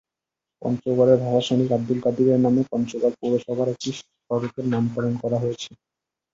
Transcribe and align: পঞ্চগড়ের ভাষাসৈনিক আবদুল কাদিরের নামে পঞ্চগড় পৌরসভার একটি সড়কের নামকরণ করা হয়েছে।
পঞ্চগড়ের 0.61 1.19
ভাষাসৈনিক 1.23 1.69
আবদুল 1.71 1.99
কাদিরের 2.03 2.39
নামে 2.45 2.61
পঞ্চগড় 2.71 3.15
পৌরসভার 3.19 3.67
একটি 3.73 3.89
সড়কের 4.29 4.65
নামকরণ 4.73 5.13
করা 5.23 5.37
হয়েছে। 5.43 5.69